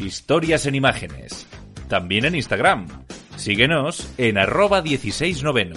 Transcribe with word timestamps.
historias 0.00 0.66
en 0.66 0.74
imágenes. 0.74 1.46
También 1.88 2.24
en 2.24 2.34
Instagram. 2.34 2.86
Síguenos 3.36 4.12
en 4.18 4.38
arroba 4.38 4.82
16 4.82 5.42
noveno. 5.42 5.76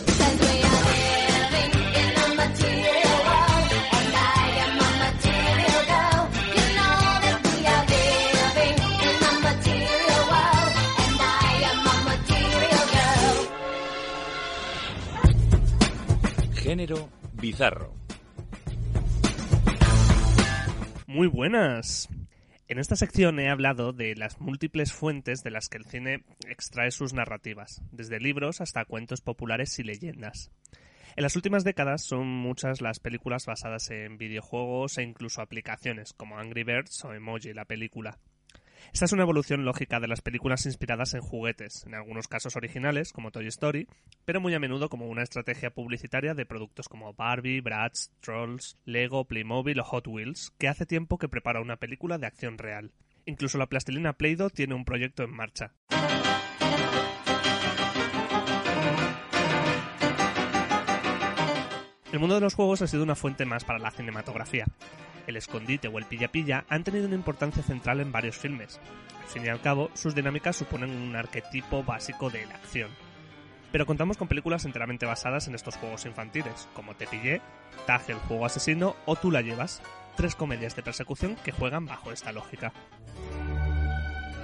Género 16.55 17.09
bizarro. 17.33 17.93
Muy 21.07 21.27
buenas. 21.27 22.07
En 22.71 22.79
esta 22.79 22.95
sección 22.95 23.37
he 23.41 23.49
hablado 23.49 23.91
de 23.91 24.15
las 24.15 24.39
múltiples 24.39 24.93
fuentes 24.93 25.43
de 25.43 25.51
las 25.51 25.67
que 25.67 25.77
el 25.77 25.83
cine 25.83 26.23
extrae 26.47 26.89
sus 26.91 27.11
narrativas, 27.11 27.81
desde 27.91 28.21
libros 28.21 28.61
hasta 28.61 28.85
cuentos 28.85 29.19
populares 29.19 29.77
y 29.79 29.83
leyendas. 29.83 30.51
En 31.17 31.23
las 31.23 31.35
últimas 31.35 31.65
décadas 31.65 32.01
son 32.01 32.27
muchas 32.27 32.79
las 32.79 33.01
películas 33.01 33.45
basadas 33.45 33.91
en 33.91 34.17
videojuegos 34.17 34.97
e 34.97 35.03
incluso 35.03 35.41
aplicaciones, 35.41 36.13
como 36.13 36.39
Angry 36.39 36.63
Birds 36.63 37.03
o 37.03 37.13
Emoji, 37.13 37.51
la 37.51 37.65
película. 37.65 38.19
Esta 38.93 39.05
es 39.05 39.11
una 39.13 39.23
evolución 39.23 39.65
lógica 39.65 39.99
de 39.99 40.07
las 40.07 40.21
películas 40.21 40.65
inspiradas 40.65 41.13
en 41.13 41.21
juguetes, 41.21 41.85
en 41.85 41.95
algunos 41.95 42.27
casos 42.27 42.55
originales, 42.55 43.13
como 43.13 43.31
Toy 43.31 43.47
Story, 43.47 43.87
pero 44.25 44.41
muy 44.41 44.53
a 44.53 44.59
menudo 44.59 44.89
como 44.89 45.07
una 45.07 45.23
estrategia 45.23 45.73
publicitaria 45.73 46.33
de 46.33 46.45
productos 46.45 46.89
como 46.89 47.13
Barbie, 47.13 47.61
Bratz, 47.61 48.11
Trolls, 48.19 48.77
Lego, 48.85 49.25
Playmobil 49.25 49.79
o 49.79 49.83
Hot 49.83 50.07
Wheels, 50.07 50.51
que 50.57 50.67
hace 50.67 50.85
tiempo 50.85 51.17
que 51.17 51.29
prepara 51.29 51.61
una 51.61 51.77
película 51.77 52.17
de 52.17 52.27
acción 52.27 52.57
real. 52.57 52.91
Incluso 53.25 53.57
la 53.57 53.67
plastilina 53.67 54.13
Play-Doh 54.13 54.49
tiene 54.49 54.73
un 54.73 54.85
proyecto 54.85 55.23
en 55.23 55.31
marcha. 55.31 55.73
El 62.11 62.19
mundo 62.19 62.35
de 62.35 62.41
los 62.41 62.55
juegos 62.55 62.81
ha 62.81 62.87
sido 62.87 63.03
una 63.03 63.15
fuente 63.15 63.45
más 63.45 63.63
para 63.63 63.79
la 63.79 63.91
cinematografía 63.91 64.65
el 65.27 65.37
escondite 65.37 65.87
o 65.87 65.97
el 65.97 66.05
pilla-pilla 66.05 66.65
han 66.69 66.83
tenido 66.83 67.07
una 67.07 67.15
importancia 67.15 67.63
central 67.63 67.99
en 67.99 68.11
varios 68.11 68.37
filmes. 68.37 68.79
Al 69.21 69.27
fin 69.27 69.45
y 69.45 69.49
al 69.49 69.61
cabo, 69.61 69.89
sus 69.93 70.15
dinámicas 70.15 70.55
suponen 70.55 70.89
un 70.91 71.15
arquetipo 71.15 71.83
básico 71.83 72.29
de 72.29 72.45
la 72.45 72.55
acción. 72.55 72.91
Pero 73.71 73.85
contamos 73.85 74.17
con 74.17 74.27
películas 74.27 74.65
enteramente 74.65 75.05
basadas 75.05 75.47
en 75.47 75.55
estos 75.55 75.77
juegos 75.77 76.05
infantiles, 76.05 76.67
como 76.73 76.95
Te 76.95 77.07
pillé, 77.07 77.41
Tag 77.87 78.03
el 78.09 78.17
juego 78.17 78.45
asesino 78.45 78.95
o 79.05 79.15
Tú 79.15 79.31
la 79.31 79.41
llevas, 79.41 79.81
tres 80.17 80.35
comedias 80.35 80.75
de 80.75 80.83
persecución 80.83 81.37
que 81.43 81.53
juegan 81.53 81.85
bajo 81.85 82.11
esta 82.11 82.33
lógica. 82.33 82.73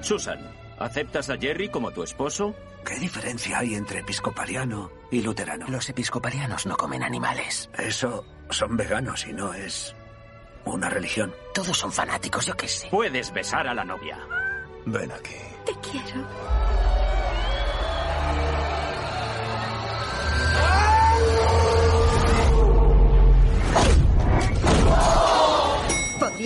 Susan, 0.02 0.40
¿aceptas 0.78 1.30
a 1.30 1.38
Jerry 1.38 1.70
como 1.70 1.92
tu 1.92 2.04
esposo? 2.04 2.56
¿Qué 2.86 2.96
diferencia 3.00 3.60
hay 3.60 3.76
entre 3.76 4.00
episcopaliano 4.00 4.92
y 5.12 5.22
luterano? 5.22 5.68
Los 5.68 5.90
episcopalianos 5.90 6.66
no 6.66 6.78
comen 6.78 7.04
animales. 7.04 7.70
Eso 7.78 8.26
son 8.50 8.78
veganos 8.78 9.28
y 9.28 9.34
no 9.34 9.54
es 9.54 9.96
una 10.66 10.90
religión. 10.90 11.34
Todos 11.54 11.78
son 11.78 11.92
fanáticos, 11.92 12.46
yo 12.46 12.56
qué 12.56 12.68
sé. 12.68 12.88
Puedes 12.90 13.34
besar 13.34 13.68
a 13.68 13.74
la 13.74 13.84
novia. 13.84 14.18
Ven 14.86 15.12
aquí. 15.12 15.36
Te 15.66 15.74
quiero. 15.82 16.26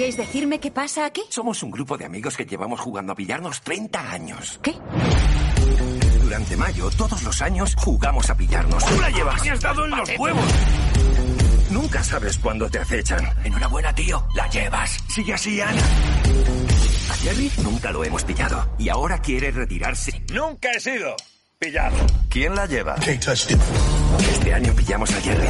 ¿Podríais 0.01 0.17
decirme 0.17 0.59
qué 0.59 0.71
pasa 0.71 1.05
aquí? 1.05 1.21
Somos 1.29 1.61
un 1.61 1.69
grupo 1.69 1.95
de 1.95 2.05
amigos 2.05 2.35
que 2.35 2.43
llevamos 2.43 2.79
jugando 2.79 3.13
a 3.13 3.15
pillarnos 3.15 3.61
30 3.61 4.11
años. 4.11 4.59
¿Qué? 4.63 4.73
Durante 6.23 6.57
mayo, 6.57 6.89
todos 6.97 7.21
los 7.21 7.39
años, 7.43 7.75
jugamos 7.77 8.27
a 8.31 8.35
pillarnos. 8.35 8.83
¡Tú 8.83 8.99
la 8.99 9.11
llevas! 9.11 9.43
¡Me 9.43 9.51
has 9.51 9.61
dado 9.61 9.85
en 9.85 9.91
los 9.91 10.09
huevos! 10.17 10.45
Nunca 11.69 12.03
sabes 12.03 12.39
cuándo 12.39 12.67
te 12.67 12.79
acechan. 12.79 13.23
Enhorabuena, 13.43 13.93
tío. 13.93 14.25
La 14.33 14.49
llevas. 14.49 14.97
Sigue 15.07 15.35
así, 15.35 15.61
Ana. 15.61 15.83
A 17.11 17.13
Jerry 17.17 17.51
nunca 17.61 17.91
lo 17.91 18.03
hemos 18.03 18.23
pillado. 18.23 18.73
Y 18.79 18.89
ahora 18.89 19.21
quiere 19.21 19.51
retirarse. 19.51 20.19
Nunca 20.33 20.71
he 20.71 20.79
sido 20.79 21.15
pillado. 21.59 21.97
¿Quién 22.27 22.55
la 22.55 22.65
lleva? 22.65 22.95
Este 22.95 24.51
año 24.51 24.73
pillamos 24.73 25.11
a 25.11 25.21
Jerry. 25.21 25.47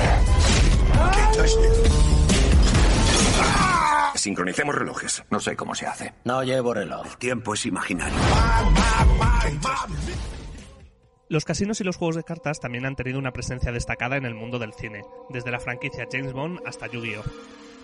It. 3.33 3.80
Sincronicemos 4.21 4.75
relojes. 4.75 5.23
No 5.31 5.39
sé 5.39 5.55
cómo 5.55 5.73
se 5.73 5.87
hace. 5.87 6.13
No 6.25 6.43
llevo 6.43 6.75
reloj. 6.75 7.07
El 7.07 7.17
tiempo 7.17 7.55
es 7.55 7.65
imaginario. 7.65 8.15
Los 11.27 11.43
casinos 11.43 11.81
y 11.81 11.83
los 11.83 11.95
juegos 11.95 12.17
de 12.17 12.23
cartas 12.23 12.59
también 12.59 12.85
han 12.85 12.95
tenido 12.95 13.17
una 13.17 13.33
presencia 13.33 13.71
destacada 13.71 14.17
en 14.17 14.25
el 14.25 14.35
mundo 14.35 14.59
del 14.59 14.73
cine, 14.73 15.01
desde 15.31 15.49
la 15.49 15.59
franquicia 15.59 16.07
James 16.11 16.33
Bond 16.33 16.59
hasta 16.67 16.85
Yu-Gi-Oh! 16.85 17.23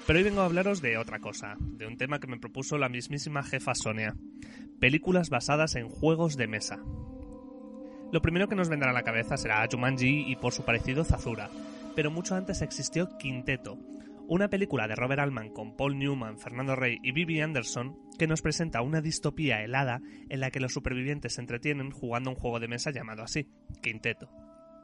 Pero 0.05 0.19
hoy 0.19 0.25
vengo 0.25 0.41
a 0.41 0.45
hablaros 0.45 0.79
de 0.79 0.99
otra 0.99 1.17
cosa, 1.17 1.55
de 1.59 1.87
un 1.87 1.97
tema 1.97 2.19
que 2.19 2.27
me 2.27 2.37
propuso 2.37 2.77
la 2.77 2.87
mismísima 2.87 3.41
jefa 3.41 3.73
Sonia. 3.73 4.15
Películas 4.79 5.31
basadas 5.31 5.73
en 5.73 5.89
juegos 5.89 6.37
de 6.37 6.45
mesa. 6.45 6.77
Lo 8.11 8.21
primero 8.21 8.47
que 8.47 8.55
nos 8.55 8.69
vendrá 8.69 8.91
a 8.91 8.93
la 8.93 9.01
cabeza 9.01 9.37
será 9.37 9.67
Jumanji 9.71 10.25
y 10.27 10.35
por 10.35 10.53
su 10.53 10.63
parecido 10.63 11.03
Zazura, 11.03 11.49
pero 11.95 12.11
mucho 12.11 12.35
antes 12.35 12.61
existió 12.61 13.17
Quinteto, 13.17 13.79
una 14.27 14.49
película 14.49 14.87
de 14.87 14.95
Robert 14.95 15.21
Altman 15.21 15.49
con 15.49 15.75
Paul 15.75 15.97
Newman, 15.97 16.37
Fernando 16.37 16.75
Rey 16.75 16.99
y 17.01 17.11
Bibi 17.11 17.41
Anderson 17.41 17.97
que 18.17 18.27
nos 18.27 18.41
presenta 18.41 18.81
una 18.81 19.01
distopía 19.01 19.63
helada 19.63 20.01
en 20.29 20.39
la 20.39 20.51
que 20.51 20.59
los 20.59 20.73
supervivientes 20.73 21.35
se 21.35 21.41
entretienen 21.41 21.91
jugando 21.91 22.31
un 22.31 22.35
juego 22.35 22.59
de 22.59 22.67
mesa 22.67 22.91
llamado 22.91 23.23
así, 23.23 23.47
Quinteto. 23.81 24.29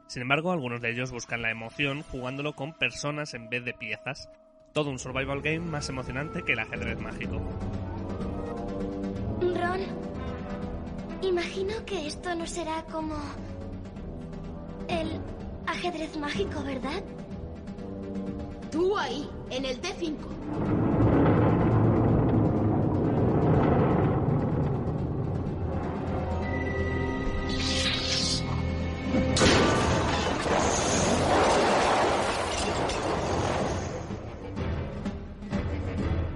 Sin 0.06 0.22
embargo, 0.22 0.52
algunos 0.52 0.80
de 0.80 0.90
ellos 0.90 1.10
buscan 1.12 1.42
la 1.42 1.50
emoción 1.50 2.02
jugándolo 2.02 2.54
con 2.54 2.74
personas 2.74 3.34
en 3.34 3.48
vez 3.48 3.64
de 3.64 3.74
piezas, 3.74 4.28
todo 4.72 4.90
un 4.90 4.98
survival 4.98 5.40
game 5.40 5.60
más 5.60 5.88
emocionante 5.88 6.42
que 6.42 6.52
el 6.52 6.58
ajedrez 6.60 6.98
mágico. 6.98 7.36
Ron, 9.40 9.80
imagino 11.22 11.84
que 11.86 12.06
esto 12.06 12.34
no 12.34 12.46
será 12.46 12.82
como 12.90 13.16
el 14.88 15.20
ajedrez 15.66 16.16
mágico, 16.16 16.62
¿verdad? 16.62 17.02
Tú 18.74 18.98
ahí, 18.98 19.30
en 19.50 19.66
el 19.66 19.80
T5. 19.80 20.16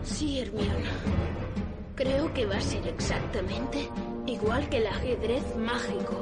Sí, 0.04 0.38
Hermione. 0.38 0.68
Creo 1.96 2.32
que 2.34 2.46
va 2.46 2.58
a 2.58 2.60
ser 2.60 2.86
exactamente 2.86 3.90
igual 4.28 4.68
que 4.68 4.76
el 4.76 4.86
ajedrez 4.86 5.56
mágico. 5.56 6.20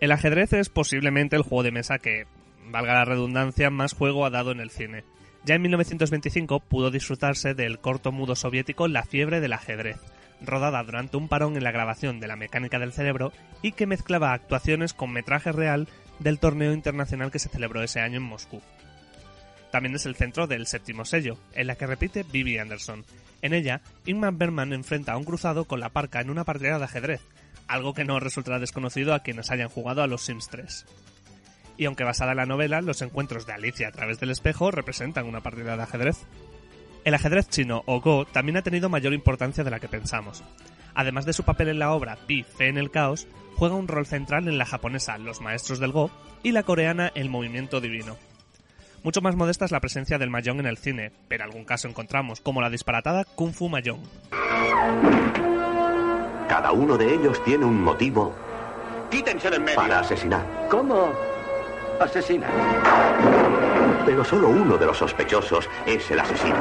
El 0.00 0.12
ajedrez 0.12 0.52
es 0.52 0.68
posiblemente 0.68 1.34
el 1.34 1.42
juego 1.42 1.64
de 1.64 1.72
mesa 1.72 1.98
que, 1.98 2.26
valga 2.70 2.94
la 2.94 3.04
redundancia, 3.04 3.70
más 3.70 3.94
juego 3.94 4.24
ha 4.24 4.30
dado 4.30 4.52
en 4.52 4.60
el 4.60 4.70
cine. 4.70 5.04
Ya 5.44 5.56
en 5.56 5.62
1925 5.62 6.60
pudo 6.60 6.90
disfrutarse 6.90 7.54
del 7.54 7.80
corto 7.80 8.12
mudo 8.12 8.36
soviético 8.36 8.86
La 8.86 9.02
fiebre 9.02 9.40
del 9.40 9.54
ajedrez, 9.54 9.96
rodada 10.40 10.82
durante 10.84 11.16
un 11.16 11.28
parón 11.28 11.56
en 11.56 11.64
la 11.64 11.72
grabación 11.72 12.20
de 12.20 12.28
La 12.28 12.36
mecánica 12.36 12.78
del 12.78 12.92
cerebro 12.92 13.32
y 13.60 13.72
que 13.72 13.86
mezclaba 13.86 14.32
actuaciones 14.32 14.94
con 14.94 15.12
metraje 15.12 15.50
real 15.50 15.88
del 16.20 16.38
torneo 16.38 16.72
internacional 16.72 17.32
que 17.32 17.40
se 17.40 17.48
celebró 17.48 17.82
ese 17.82 18.00
año 18.00 18.18
en 18.18 18.24
Moscú. 18.24 18.60
También 19.72 19.96
es 19.96 20.06
el 20.06 20.14
centro 20.14 20.46
del 20.46 20.66
séptimo 20.66 21.04
sello, 21.04 21.38
en 21.54 21.66
la 21.66 21.74
que 21.74 21.86
repite 21.86 22.22
Bibi 22.22 22.58
Anderson. 22.58 23.04
En 23.42 23.52
ella, 23.52 23.82
Ingmar 24.06 24.32
Bergman 24.34 24.72
enfrenta 24.72 25.12
a 25.12 25.16
un 25.16 25.24
cruzado 25.24 25.64
con 25.64 25.80
la 25.80 25.90
parca 25.90 26.20
en 26.20 26.30
una 26.30 26.44
partida 26.44 26.78
de 26.78 26.84
ajedrez, 26.84 27.20
algo 27.66 27.94
que 27.94 28.04
no 28.04 28.18
resultará 28.18 28.58
desconocido 28.58 29.14
a 29.14 29.20
quienes 29.20 29.50
hayan 29.50 29.68
jugado 29.68 30.02
a 30.02 30.06
los 30.06 30.22
Sims 30.22 30.48
3. 30.48 30.86
Y 31.76 31.84
aunque 31.84 32.04
basada 32.04 32.32
en 32.32 32.38
la 32.38 32.46
novela, 32.46 32.80
los 32.80 33.02
encuentros 33.02 33.46
de 33.46 33.52
Alicia 33.52 33.88
a 33.88 33.92
través 33.92 34.18
del 34.18 34.30
espejo 34.30 34.70
representan 34.70 35.26
una 35.26 35.42
partida 35.42 35.76
de 35.76 35.82
ajedrez. 35.82 36.26
El 37.04 37.14
ajedrez 37.14 37.48
chino 37.48 37.82
o 37.86 38.00
Go 38.00 38.26
también 38.26 38.56
ha 38.56 38.62
tenido 38.62 38.88
mayor 38.88 39.12
importancia 39.12 39.62
de 39.62 39.70
la 39.70 39.78
que 39.78 39.88
pensamos. 39.88 40.42
Además 40.94 41.24
de 41.24 41.32
su 41.32 41.44
papel 41.44 41.68
en 41.68 41.78
la 41.78 41.92
obra 41.92 42.18
Pi, 42.26 42.42
Fe 42.42 42.68
en 42.68 42.78
el 42.78 42.90
Caos, 42.90 43.28
juega 43.54 43.76
un 43.76 43.86
rol 43.86 44.06
central 44.06 44.48
en 44.48 44.58
la 44.58 44.66
japonesa 44.66 45.16
Los 45.18 45.40
Maestros 45.40 45.78
del 45.78 45.92
Go 45.92 46.10
y 46.42 46.52
la 46.52 46.64
coreana 46.64 47.12
El 47.14 47.30
Movimiento 47.30 47.80
Divino. 47.80 48.16
Mucho 49.04 49.20
más 49.20 49.36
modesta 49.36 49.64
es 49.64 49.70
la 49.70 49.80
presencia 49.80 50.18
del 50.18 50.30
Mahjong 50.30 50.58
en 50.58 50.66
el 50.66 50.78
cine, 50.78 51.12
pero 51.28 51.44
algún 51.44 51.64
caso 51.64 51.86
encontramos, 51.86 52.40
como 52.40 52.60
la 52.60 52.70
disparatada 52.70 53.24
Kung 53.24 53.52
Fu 53.52 53.68
Mahjong. 53.68 54.02
Cada 56.58 56.72
uno 56.72 56.98
de 56.98 57.14
ellos 57.14 57.40
tiene 57.44 57.64
un 57.64 57.84
motivo 57.84 58.34
Quítense 59.12 59.48
de 59.48 59.58
en 59.58 59.62
medio. 59.62 59.76
Para 59.76 60.00
asesinar. 60.00 60.44
¿Cómo 60.68 61.12
asesinar? 62.00 62.50
Pero 64.04 64.24
solo 64.24 64.48
uno 64.48 64.76
de 64.76 64.86
los 64.86 64.98
sospechosos 64.98 65.68
es 65.86 66.10
el 66.10 66.18
asesino. 66.18 66.56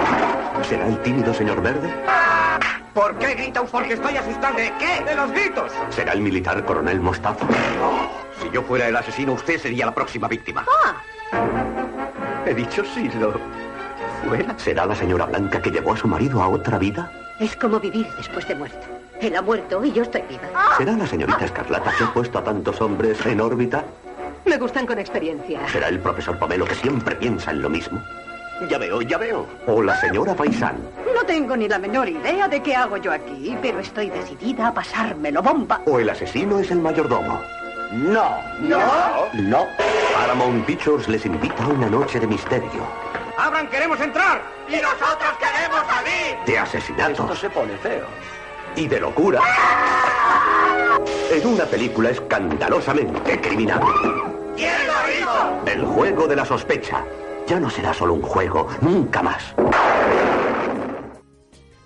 ¿Será 0.62 0.86
el 0.86 1.02
tímido 1.02 1.34
señor 1.34 1.64
verde? 1.64 1.92
¿Por 2.94 3.18
qué 3.18 3.34
grita 3.34 3.62
un 3.62 3.68
Porque 3.70 3.94
estoy 3.94 4.18
asustado. 4.18 4.56
¿De 4.56 4.72
qué? 4.78 5.04
De 5.04 5.16
los 5.16 5.32
gritos. 5.32 5.72
¿Será 5.90 6.14
el 6.14 6.22
militar 6.22 6.64
coronel 6.64 7.00
Mostaza? 7.00 7.48
Si 8.40 8.52
yo 8.52 8.62
fuera 8.62 8.88
el 8.90 8.96
asesino, 8.96 9.34
usted 9.34 9.58
sería 9.58 9.88
la 9.88 9.96
próxima 9.96 10.28
víctima. 10.28 10.64
He 12.46 12.54
dicho 12.54 12.86
si 12.86 13.10
lo 13.18 13.34
fuera. 14.24 14.54
¿Será 14.60 14.86
la 14.86 14.94
señora 14.94 15.26
Blanca 15.26 15.60
que 15.60 15.72
llevó 15.72 15.94
a 15.94 15.98
su 15.98 16.08
marido 16.08 16.44
a 16.44 16.50
otra 16.50 16.78
vida? 16.78 17.12
Es 17.40 17.56
como 17.56 17.80
vivir 17.80 18.08
después 18.16 18.48
de 18.48 18.54
muerto. 18.54 18.97
Él 19.22 19.36
ha 19.36 19.42
muerto 19.42 19.84
y 19.84 19.92
yo 19.92 20.04
estoy 20.04 20.22
viva. 20.24 20.48
¿Será 20.78 20.94
la 20.94 21.08
señorita 21.08 21.46
Escarlata 21.46 21.92
que 21.98 22.04
ha 22.04 22.14
puesto 22.14 22.38
a 22.40 22.44
tantos 22.44 22.80
hombres 22.82 23.26
en 23.26 23.42
órbita? 23.42 23.84
Me 24.46 24.58
gustan 24.58 24.86
con 24.86 25.00
experiencia. 25.00 25.68
¿Será 25.68 25.90
el 25.90 26.00
profesor 26.00 26.38
Pomelo 26.38 26.66
que 26.66 26.76
siempre 26.76 27.16
piensa 27.16 27.52
en 27.52 27.62
lo 27.62 27.70
mismo? 27.70 28.02
Ya 28.70 28.78
veo, 28.78 29.02
ya 29.02 29.18
veo. 29.18 29.46
¿O 29.68 29.84
la 29.84 30.00
señora 30.00 30.34
Faisán? 30.34 30.78
No 31.14 31.24
tengo 31.24 31.56
ni 31.56 31.68
la 31.68 31.78
menor 31.78 32.10
idea 32.10 32.48
de 32.48 32.62
qué 32.62 32.76
hago 32.76 32.98
yo 32.98 33.12
aquí, 33.12 33.56
pero 33.62 33.80
estoy 33.80 34.10
decidida 34.10 34.68
a 34.68 34.74
pasármelo 34.74 35.42
bomba. 35.42 35.82
¿O 35.86 36.00
el 36.00 36.10
asesino 36.10 36.60
es 36.60 36.72
el 36.72 36.80
mayordomo? 36.80 37.40
No. 37.92 38.36
¿No? 38.60 38.80
No. 39.34 39.68
Paramount 40.14 40.66
Pictures 40.66 41.08
les 41.08 41.26
invita 41.26 41.64
a 41.64 41.68
una 41.68 41.88
noche 41.90 42.20
de 42.20 42.28
misterio, 42.28 42.88
¡Abran, 43.38 43.68
queremos 43.68 44.02
entrar! 44.02 44.42
¡Y 44.68 44.78
nosotros 44.78 45.38
queremos 45.38 45.82
salir! 45.88 46.38
de 46.46 46.54
Esto 46.54 46.64
asesinatos 46.64 47.40
se 47.40 47.50
pone 47.52 47.78
feo. 47.78 48.08
Y 48.76 48.88
de 48.88 49.00
locura. 49.00 49.42
En 51.32 51.48
una 51.48 51.66
película 51.66 52.10
escandalosamente 52.10 53.40
criminal. 53.42 53.82
¿Quién 54.56 54.76
lo 54.88 54.94
hizo? 55.20 55.62
El 55.66 55.86
juego 55.86 56.28
de 56.28 56.36
la 56.36 56.46
sospecha. 56.46 57.04
Ya 57.48 57.60
no 57.60 57.70
será 57.70 57.94
solo 57.94 58.14
un 58.14 58.22
juego, 58.22 58.68
nunca 58.82 59.24
más. 59.24 59.56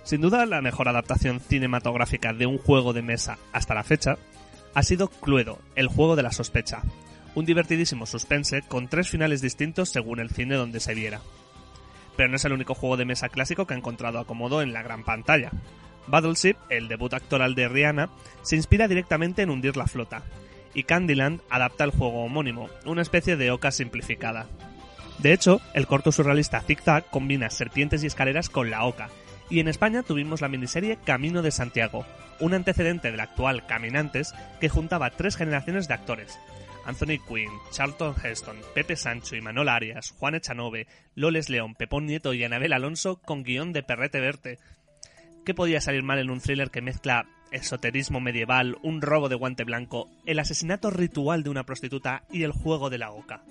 Sin 0.04 0.22
duda, 0.22 0.46
la 0.46 0.62
mejor 0.62 0.90
adaptación 0.90 1.40
cinematográfica 1.40 2.34
de 2.34 2.46
un 2.46 2.58
juego 2.58 2.94
de 2.94 3.02
mesa 3.02 3.38
hasta 3.54 3.76
la 3.76 3.84
fecha 3.84 4.18
ha 4.74 4.84
sido 4.84 5.08
Cluedo, 5.08 5.60
el 5.76 5.88
juego 5.88 6.16
de 6.16 6.24
la 6.24 6.32
sospecha, 6.32 6.82
un 7.36 7.46
divertidísimo 7.46 8.06
suspense 8.06 8.62
con 8.62 8.88
tres 8.88 9.10
finales 9.10 9.42
distintos 9.42 9.90
según 9.90 10.20
el 10.20 10.30
cine 10.30 10.56
donde 10.56 10.80
se 10.80 10.94
viera. 10.94 11.22
Pero 12.18 12.30
no 12.30 12.36
es 12.36 12.46
el 12.46 12.54
único 12.54 12.76
juego 12.76 12.98
de 12.98 13.06
mesa 13.06 13.30
clásico 13.30 13.66
que 13.66 13.74
ha 13.74 13.78
encontrado 13.78 14.20
acomodo 14.20 14.62
en 14.62 14.74
la 14.74 14.82
gran 14.82 15.04
pantalla. 15.04 15.52
Battleship, 16.08 16.56
el 16.70 16.88
debut 16.88 17.14
actoral 17.14 17.56
de 17.56 17.68
Rihanna, 17.68 18.10
se 18.42 18.56
inspira 18.56 18.88
directamente 18.88 19.42
en 19.42 19.50
hundir 19.50 19.78
la 19.78 19.88
flota, 19.88 20.24
y 20.74 20.84
Candyland 20.84 21.42
adapta 21.50 21.84
el 21.84 21.92
juego 21.92 22.24
homónimo, 22.24 22.70
una 22.86 23.02
especie 23.02 23.38
de 23.38 23.52
oca 23.52 23.72
simplificada. 23.72 24.48
De 25.20 25.34
hecho, 25.34 25.62
el 25.74 25.88
corto 25.88 26.12
surrealista 26.12 26.62
Tic 26.62 26.82
Tac 26.84 27.10
combina 27.10 27.50
serpientes 27.50 28.04
y 28.04 28.08
escaleras 28.08 28.50
con 28.50 28.72
la 28.72 28.86
oca, 28.86 29.10
y 29.50 29.60
en 29.60 29.68
España 29.68 30.02
tuvimos 30.02 30.42
la 30.42 30.48
miniserie 30.48 30.98
Camino 31.04 31.42
de 31.42 31.52
Santiago, 31.52 32.06
un 32.40 32.54
antecedente 32.54 33.12
del 33.12 33.20
actual 33.20 33.66
Caminantes 33.68 34.34
que 34.60 34.70
juntaba 34.70 35.12
tres 35.12 35.36
generaciones 35.36 35.88
de 35.88 35.94
actores. 35.94 36.40
Anthony 36.86 37.20
Quinn, 37.28 37.52
Charlton 37.72 38.16
Heston, 38.24 38.58
Pepe 38.74 38.96
Sancho 38.96 39.36
y 39.36 39.42
Manol 39.42 39.70
Arias, 39.70 40.12
Juan 40.18 40.36
Echanove, 40.36 40.88
Loles 41.16 41.50
León, 41.50 41.76
Pepón 41.76 42.08
Nieto 42.08 42.34
y 42.34 42.44
Anabel 42.44 42.74
Alonso 42.74 43.22
con 43.22 43.44
guion 43.44 43.72
de 43.74 43.84
Perrete 43.84 44.20
Verte. 44.20 44.58
¿Qué 45.46 45.56
podía 45.56 45.82
salir 45.82 46.04
mal 46.04 46.20
en 46.20 46.30
un 46.30 46.40
thriller 46.40 46.70
que 46.70 46.82
mezcla 46.82 47.26
esoterismo 47.52 48.20
medieval, 48.20 48.78
un 48.84 49.02
robo 49.02 49.28
de 49.28 49.36
guante 49.36 49.64
blanco, 49.64 50.08
el 50.28 50.38
asesinato 50.38 50.92
ritual 50.92 51.42
de 51.42 51.50
una 51.50 51.66
prostituta 51.66 52.24
y 52.32 52.44
el 52.44 52.52
juego 52.52 52.92
de 52.92 53.00
la 53.00 53.12
oca? 53.12 53.42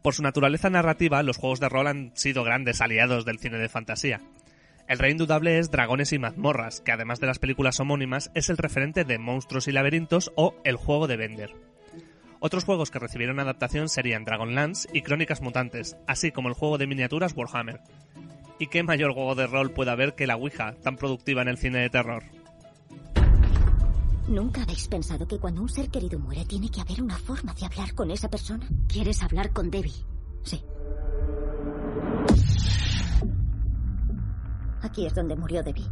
Por 0.00 0.14
su 0.14 0.22
naturaleza 0.22 0.70
narrativa, 0.70 1.22
los 1.22 1.36
juegos 1.36 1.60
de 1.60 1.68
rol 1.68 1.88
han 1.88 2.12
sido 2.16 2.42
grandes 2.42 2.80
aliados 2.80 3.26
del 3.26 3.38
cine 3.38 3.58
de 3.58 3.68
fantasía. 3.68 4.20
El 4.88 4.98
rey 4.98 5.10
indudable 5.10 5.58
es 5.58 5.70
Dragones 5.70 6.12
y 6.12 6.18
mazmorras, 6.18 6.80
que 6.80 6.92
además 6.92 7.20
de 7.20 7.26
las 7.26 7.38
películas 7.38 7.80
homónimas 7.80 8.30
es 8.34 8.48
el 8.48 8.56
referente 8.56 9.04
de 9.04 9.18
Monstruos 9.18 9.68
y 9.68 9.72
laberintos 9.72 10.32
o 10.36 10.54
El 10.64 10.76
juego 10.76 11.06
de 11.06 11.16
Bender. 11.16 11.50
Otros 12.38 12.64
juegos 12.64 12.90
que 12.90 12.98
recibieron 12.98 13.40
adaptación 13.40 13.88
serían 13.88 14.24
Dragonlance 14.24 14.88
y 14.92 15.02
Crónicas 15.02 15.42
Mutantes, 15.42 15.96
así 16.06 16.30
como 16.30 16.48
el 16.48 16.54
juego 16.54 16.78
de 16.78 16.86
miniaturas 16.86 17.34
Warhammer. 17.34 17.80
¿Y 18.58 18.68
qué 18.68 18.82
mayor 18.82 19.12
juego 19.12 19.34
de 19.34 19.46
rol 19.46 19.70
puede 19.70 19.90
haber 19.90 20.14
que 20.14 20.26
la 20.26 20.36
Ouija, 20.36 20.74
tan 20.82 20.96
productiva 20.96 21.42
en 21.42 21.48
el 21.48 21.58
cine 21.58 21.80
de 21.80 21.90
terror? 21.90 22.22
¿Nunca 24.28 24.62
habéis 24.62 24.88
pensado 24.88 25.28
que 25.28 25.38
cuando 25.38 25.62
un 25.62 25.68
ser 25.68 25.88
querido 25.88 26.18
muere 26.18 26.44
tiene 26.46 26.68
que 26.68 26.80
haber 26.80 27.00
una 27.00 27.16
forma 27.16 27.54
de 27.54 27.66
hablar 27.66 27.94
con 27.94 28.10
esa 28.10 28.28
persona? 28.28 28.66
¿Quieres 28.88 29.22
hablar 29.22 29.52
con 29.52 29.70
Debbie? 29.70 30.04
Sí. 30.42 30.60
Aquí 34.82 35.06
es 35.06 35.14
donde 35.14 35.36
murió 35.36 35.62
Debbie. 35.62 35.86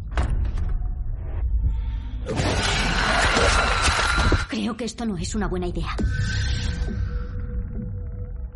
Creo 4.48 4.76
que 4.76 4.84
esto 4.84 5.04
no 5.04 5.16
es 5.16 5.34
una 5.34 5.48
buena 5.48 5.66
idea. 5.66 5.94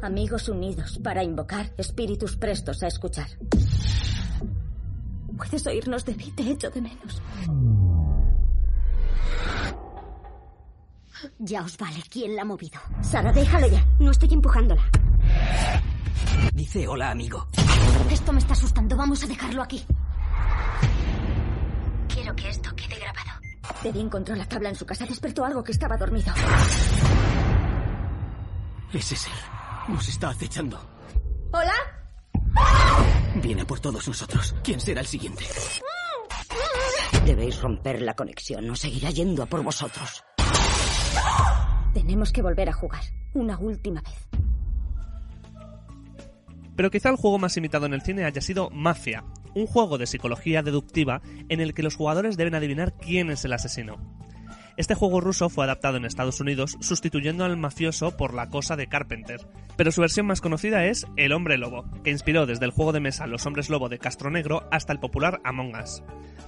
Amigos 0.01 0.49
unidos 0.49 0.99
para 1.03 1.23
invocar 1.23 1.73
espíritus 1.77 2.37
prestos 2.37 2.83
a 2.83 2.87
escuchar. 2.87 3.29
¿Puedes 5.39 5.65
oírnos, 5.69 6.05
Debbie? 6.05 6.33
Te 6.33 6.43
echo 6.51 6.69
de 6.69 6.83
menos. 6.83 7.23
Ya 11.39 11.63
os 11.63 11.79
vale 11.79 12.03
quién 12.11 12.35
la 12.35 12.43
ha 12.43 12.45
movido. 12.45 12.81
Sara, 13.01 13.33
déjalo 13.33 13.69
ya. 13.69 13.85
No 14.01 14.11
estoy 14.11 14.33
empujándola. 14.33 14.83
Dice 16.53 16.89
hola, 16.89 17.13
amigo. 17.13 17.47
Esto 18.11 18.33
me 18.33 18.41
está 18.41 18.55
asustando. 18.55 18.97
Vamos 18.97 19.23
a 19.23 19.27
dejarlo 19.29 19.63
aquí. 19.63 19.87
Quiero 22.09 22.35
que 22.35 22.49
esto 22.49 22.75
quede 22.75 22.99
grabado. 22.99 23.41
Debbie 23.83 24.03
encontró 24.03 24.35
la 24.35 24.47
tabla 24.47 24.71
en 24.71 24.75
su 24.75 24.85
casa. 24.85 25.07
Despertó 25.07 25.45
algo 25.45 25.63
que 25.63 25.73
estaba 25.73 25.97
dormido. 25.97 26.33
Ese 28.93 29.15
ser 29.15 29.33
nos 29.87 30.09
está 30.09 30.31
acechando. 30.31 30.79
¿Hola? 31.53 31.98
Viene 33.43 33.65
por 33.65 33.81
todos 33.81 34.07
nosotros. 34.09 34.55
¿Quién 34.63 34.81
será 34.81 35.01
el 35.01 35.07
siguiente? 35.07 35.45
Debéis 37.25 37.61
romper 37.61 38.03
la 38.03 38.15
conexión. 38.15 38.67
No 38.67 38.75
seguirá 38.75 39.11
yendo 39.11 39.43
a 39.43 39.47
por 39.47 39.63
vosotros. 39.63 40.25
Tenemos 41.95 42.33
que 42.33 42.43
volver 42.43 42.69
a 42.69 42.73
jugar. 42.73 43.03
Una 43.35 43.59
última 43.59 44.01
vez. 44.01 44.29
Pero 46.77 46.91
quizá 46.91 47.11
el 47.11 47.17
juego 47.17 47.39
más 47.39 47.57
imitado 47.57 47.87
en 47.87 47.95
el 47.95 48.03
cine 48.03 48.25
haya 48.25 48.41
sido 48.41 48.71
Mafia, 48.71 49.25
un 49.55 49.67
juego 49.67 49.99
de 49.99 50.07
psicología 50.07 50.63
deductiva 50.63 51.21
en 51.49 51.61
el 51.61 51.75
que 51.75 51.83
los 51.83 51.97
jugadores 51.97 52.37
deben 52.37 52.55
adivinar 52.55 52.95
quién 52.97 53.31
es 53.31 53.45
el 53.45 53.53
asesino. 53.53 54.18
Este 54.79 54.95
juego 54.95 55.21
ruso 55.21 55.49
fue 55.49 55.65
adaptado 55.65 55.97
en 55.97 56.05
Estados 56.05 56.41
Unidos 56.41 56.77
sustituyendo 56.81 57.45
al 57.45 57.57
mafioso 57.57 58.17
por 58.17 58.33
la 58.33 58.49
cosa 58.49 58.77
de 58.77 58.87
Carpenter, 58.87 59.41
pero 59.77 59.91
su 59.91 60.01
versión 60.01 60.27
más 60.27 60.41
conocida 60.41 60.85
es 60.85 61.05
El 61.17 61.33
hombre 61.33 61.59
lobo, 61.59 61.85
que 62.05 62.11
inspiró 62.11 62.47
desde 62.47 62.65
el 62.65 62.71
juego 62.71 62.93
de 62.93 63.01
mesa 63.01 63.27
Los 63.27 63.45
hombres 63.45 63.71
lobo 63.71 63.89
de 63.89 63.99
Castro 63.99 64.31
Negro 64.31 64.69
hasta 64.71 64.93
el 64.93 65.01
popular 65.01 65.41
Among 65.43 65.75
Us. 65.75 66.05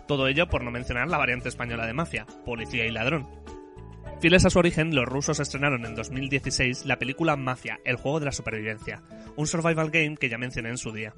Todo 0.06 0.28
ello 0.28 0.48
por 0.48 0.62
no 0.62 0.70
mencionar 0.70 1.08
la 1.08 1.18
variante 1.18 1.48
española 1.48 1.88
de 1.88 1.92
Mafia, 1.92 2.24
Policía 2.44 2.86
y 2.86 2.92
Ladrón. 2.92 3.28
Fieles 4.20 4.44
a 4.44 4.50
su 4.50 4.60
origen, 4.60 4.94
los 4.94 5.06
rusos 5.06 5.40
estrenaron 5.40 5.84
en 5.84 5.96
2016 5.96 6.86
la 6.86 7.00
película 7.00 7.34
Mafia, 7.34 7.80
el 7.84 7.96
juego 7.96 8.20
de 8.20 8.26
la 8.26 8.32
supervivencia, 8.32 9.02
un 9.34 9.48
survival 9.48 9.90
game 9.90 10.16
que 10.16 10.28
ya 10.28 10.38
mencioné 10.38 10.68
en 10.68 10.78
su 10.78 10.92
día. 10.92 11.14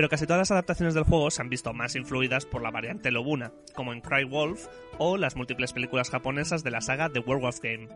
Pero 0.00 0.08
casi 0.08 0.24
todas 0.24 0.38
las 0.38 0.50
adaptaciones 0.50 0.94
del 0.94 1.04
juego 1.04 1.30
se 1.30 1.42
han 1.42 1.50
visto 1.50 1.74
más 1.74 1.94
influidas 1.94 2.46
por 2.46 2.62
la 2.62 2.70
variante 2.70 3.10
Lobuna, 3.10 3.52
como 3.74 3.92
en 3.92 4.00
Cry 4.00 4.24
Wolf 4.24 4.66
o 4.96 5.18
las 5.18 5.36
múltiples 5.36 5.74
películas 5.74 6.08
japonesas 6.08 6.64
de 6.64 6.70
la 6.70 6.80
saga 6.80 7.10
The 7.10 7.18
Werewolf 7.18 7.60
Game. 7.60 7.86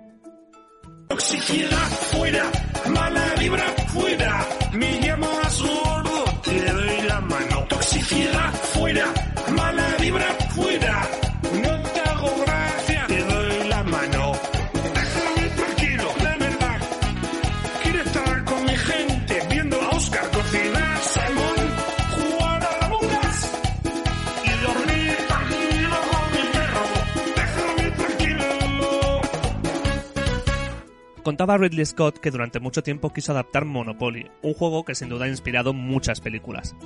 Contaba 31.25 31.57
Ridley 31.57 31.87
Scott 31.87 32.19
que 32.19 32.31
durante 32.31 32.61
mucho 32.61 32.83
tiempo 32.83 33.11
quiso 33.11 33.33
adaptar 33.33 33.64
Monopoly, 33.64 34.31
un 34.43 34.52
juego 34.52 34.85
que 34.85 34.95
sin 34.95 35.09
duda 35.09 35.25
ha 35.25 35.28
inspirado 35.28 35.73
muchas 35.73 36.21
películas. 36.21 36.76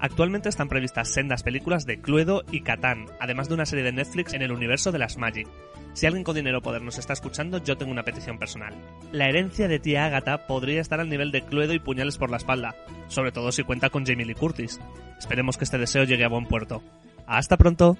Actualmente 0.00 0.48
están 0.48 0.68
previstas 0.68 1.10
sendas 1.10 1.44
películas 1.44 1.86
de 1.86 2.00
Cluedo 2.00 2.42
y 2.50 2.62
Catán, 2.62 3.06
además 3.20 3.48
de 3.48 3.54
una 3.54 3.66
serie 3.66 3.84
de 3.84 3.92
Netflix 3.92 4.34
en 4.34 4.42
el 4.42 4.50
universo 4.50 4.90
de 4.90 4.98
las 4.98 5.16
Magic. 5.16 5.46
Si 5.92 6.06
alguien 6.06 6.24
con 6.24 6.34
dinero 6.34 6.60
poder 6.60 6.82
nos 6.82 6.98
está 6.98 7.12
escuchando, 7.12 7.58
yo 7.58 7.76
tengo 7.76 7.92
una 7.92 8.02
petición 8.02 8.36
personal. 8.36 8.74
La 9.12 9.28
herencia 9.28 9.68
de 9.68 9.78
tía 9.78 10.06
Agatha 10.06 10.48
podría 10.48 10.80
estar 10.80 10.98
al 10.98 11.08
nivel 11.08 11.30
de 11.30 11.42
Cluedo 11.42 11.72
y 11.72 11.78
puñales 11.78 12.18
por 12.18 12.30
la 12.30 12.38
espalda, 12.38 12.74
sobre 13.06 13.30
todo 13.30 13.52
si 13.52 13.62
cuenta 13.62 13.90
con 13.90 14.04
Jamie 14.04 14.26
Lee 14.26 14.34
Curtis. 14.34 14.80
Esperemos 15.20 15.56
que 15.56 15.62
este 15.62 15.78
deseo 15.78 16.02
llegue 16.02 16.24
a 16.24 16.28
buen 16.28 16.46
puerto. 16.46 16.82
¡Hasta 17.28 17.56
pronto! 17.56 17.96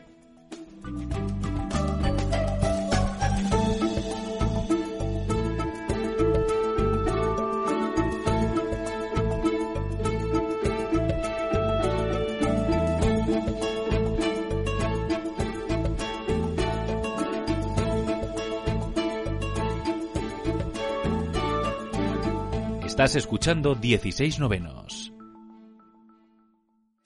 Estás 22.94 23.16
escuchando 23.16 23.74
16 23.74 24.38
novenos. 24.38 25.03